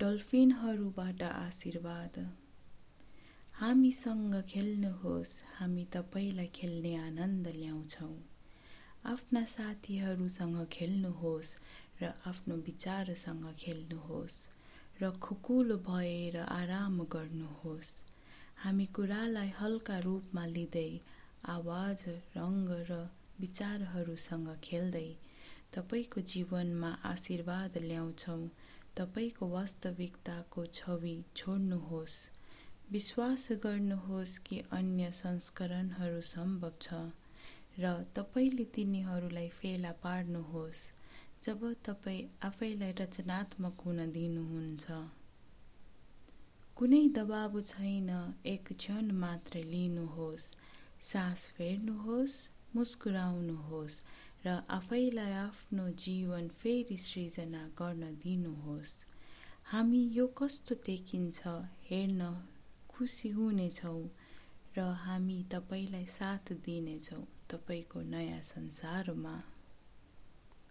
डल्फिनहरूबाट 0.00 1.22
आशीर्वाद। 1.22 2.14
हामीसँग 3.54 4.34
खेल्नुहोस् 4.48 5.32
हामी 5.56 5.84
तपाईँलाई 5.92 6.46
खेल्ने 6.54 6.94
आनन्द 6.96 7.48
ल्याउँछौँ। 7.56 8.14
आफ्ना 9.04 9.42
साथीहरूसँग 9.46 10.56
खेल्नुहोस् 10.72 11.50
र 12.00 12.12
आफ्नो 12.26 12.56
विचारसँग 12.68 13.44
खेल्नुहोस् 13.58 14.38
र 15.02 15.10
खुकुलो 15.20 15.76
भएर 15.84 16.36
आराम 16.38 16.96
गर्नुहोस्। 17.12 17.90
हामी 18.56 18.86
कुरालाई 18.86 19.52
हल्का 19.60 19.98
रूपमा 19.98 20.46
लिँदै 20.46 20.90
आवाज 21.48 22.04
रङ्ग 22.36 22.70
र 22.88 23.04
विचारहरूसँग 23.40 24.48
खेल्दै 24.64 25.08
तपाईँको 25.74 26.20
जीवनमा 26.30 26.90
आशीर्वाद 27.04 27.78
ल्याउँछौँ 27.82 28.42
तपाईँको 28.96 29.46
वास्तविकताको 29.48 30.64
छवि 30.72 31.16
छोड्नुहोस्। 31.36 32.18
विश्वास 32.90 33.48
गर्नुहोस् 33.62 34.38
कि 34.38 34.58
अन्य 34.72 35.10
संस्करणहरू 35.14 36.20
सम्भव 36.26 36.72
छ 36.82 36.94
र 37.78 37.92
तपाईँले 38.14 38.64
तिनीहरूलाई 38.74 39.48
फेला 39.48 39.92
पार्नुहोस् 40.02 40.82
जब 41.44 41.60
तपाईँ 41.84 42.28
आफैलाई 42.42 42.92
रचनात्मक 43.00 43.80
हुन 43.80 43.98
दिनुहुन्छ। 44.10 44.86
कुनै 46.76 47.04
दबाब 47.08 47.60
छैन 47.62 48.10
एक 48.46 48.72
क्षण 48.72 49.10
मात्र 49.16 49.62
लिनुहोस् 49.64 50.54
सास 51.02 51.46
फेर्नुहोस् 51.48 52.36
मुस्कुराउनुहोस् 52.76 54.00
र 54.46 54.48
आफैलाई 54.70 55.32
आफ्नो 55.32 55.88
जीवन 55.98 56.48
फेरि 56.48 56.96
सृजना 56.96 57.62
गर्न 57.78 58.02
दिनुहोस्। 58.22 58.94
हामी 59.64 60.02
यो 60.12 60.26
कस्तो 60.26 60.74
देखिन्छ 60.86 61.40
हेर्न 61.90 62.22
खुसी 62.88 63.28
हुनेछौँ 63.28 64.02
र 64.76 64.80
हामी 65.04 65.38
तपाईँलाई 65.52 66.06
साथ 66.06 66.52
दिनेछौँ 66.64 67.24
तपाईँको 67.50 68.00
नयाँ 68.02 68.42
संसारमा। 68.42 69.36